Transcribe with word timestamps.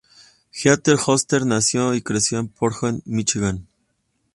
Heather 0.51 0.95
Hooters 0.97 1.45
nació 1.45 1.93
y 1.93 2.01
creció 2.01 2.39
en 2.39 2.47
Portage, 2.47 3.03
Míchigan. 3.05 3.67